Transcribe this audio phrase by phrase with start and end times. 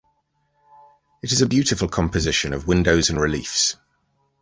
[1.21, 3.75] It is a beautiful composition of windows and reliefs.